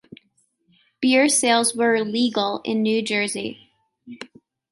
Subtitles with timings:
[0.99, 3.69] Beer sales were legal in New Jersey.